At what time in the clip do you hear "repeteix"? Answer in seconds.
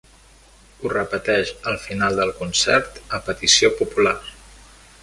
0.93-1.51